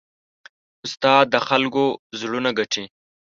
[0.85, 1.85] استاد د خلکو
[2.19, 2.83] زړونه ګټي.